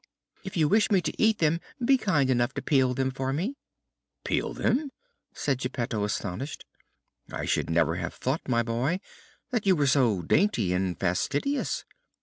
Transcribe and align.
"If 0.43 0.57
you 0.57 0.67
wish 0.67 0.89
me 0.89 0.99
to 1.01 1.21
eat 1.21 1.37
them, 1.37 1.59
be 1.85 1.95
kind 1.95 2.31
enough 2.31 2.55
to 2.55 2.61
peel 2.63 2.95
them 2.95 3.11
for 3.11 3.31
me." 3.31 3.55
"Peel 4.23 4.51
them?" 4.51 4.89
said 5.31 5.59
Geppetto, 5.59 6.03
astonished. 6.03 6.65
"I 7.31 7.45
should 7.45 7.69
never 7.69 7.97
have 7.97 8.15
thought, 8.15 8.41
my 8.47 8.63
boy, 8.63 8.99
that 9.51 9.67
you 9.67 9.75
were 9.75 9.85
so 9.85 10.23
dainty 10.23 10.73
and 10.73 10.99
fastidious. 10.99 11.85